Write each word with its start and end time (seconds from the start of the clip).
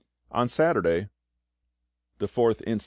On 0.31 0.47
Saturday, 0.47 1.09
the 2.17 2.27
4th 2.27 2.61
inst. 2.65 2.79